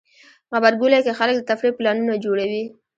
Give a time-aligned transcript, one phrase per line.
[0.53, 2.63] غبرګولی کې خلک د تفریح پلانونه جوړوي.